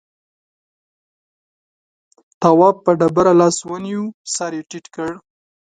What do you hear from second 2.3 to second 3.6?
تواب په ډبره لاس